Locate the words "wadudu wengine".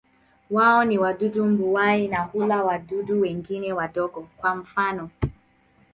2.63-3.73